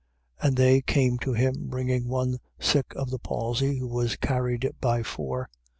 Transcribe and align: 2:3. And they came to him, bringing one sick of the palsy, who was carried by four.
2:3. 0.41 0.47
And 0.47 0.57
they 0.57 0.81
came 0.81 1.19
to 1.19 1.33
him, 1.33 1.67
bringing 1.69 2.07
one 2.07 2.39
sick 2.59 2.87
of 2.95 3.11
the 3.11 3.19
palsy, 3.19 3.77
who 3.77 3.87
was 3.87 4.15
carried 4.15 4.67
by 4.81 5.03
four. 5.03 5.47